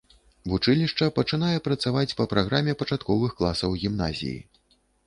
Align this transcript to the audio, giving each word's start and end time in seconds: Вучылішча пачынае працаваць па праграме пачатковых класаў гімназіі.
Вучылішча 0.53 1.09
пачынае 1.17 1.57
працаваць 1.67 2.17
па 2.23 2.27
праграме 2.35 2.77
пачатковых 2.81 3.31
класаў 3.43 3.79
гімназіі. 3.87 4.39